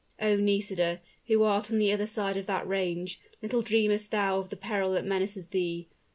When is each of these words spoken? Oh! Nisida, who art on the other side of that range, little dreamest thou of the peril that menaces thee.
Oh! 0.19 0.35
Nisida, 0.35 0.99
who 1.27 1.43
art 1.43 1.69
on 1.69 1.77
the 1.77 1.91
other 1.91 2.07
side 2.07 2.35
of 2.35 2.47
that 2.47 2.67
range, 2.67 3.21
little 3.43 3.61
dreamest 3.61 4.09
thou 4.09 4.39
of 4.39 4.49
the 4.49 4.55
peril 4.55 4.93
that 4.93 5.05
menaces 5.05 5.49
thee. 5.49 5.89